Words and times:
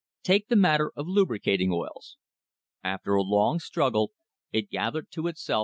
Take 0.23 0.47
the 0.47 0.55
matter 0.55 0.91
of 0.95 1.05
lubricating 1.07 1.71
oils. 1.71 2.17
After 2.83 3.13
a 3.13 3.21
long 3.21 3.59
struggle 3.59 4.13
it 4.51 4.71
gathered 4.71 5.11
to 5.11 5.27
itself 5.27 5.57
W. 5.57 5.59